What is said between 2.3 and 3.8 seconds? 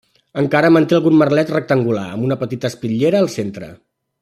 petita espitllera al centre.